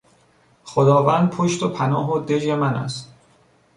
[0.63, 3.13] خداوند پشت و پناه و دژ من است.